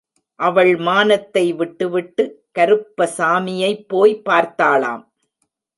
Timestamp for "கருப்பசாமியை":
2.59-3.71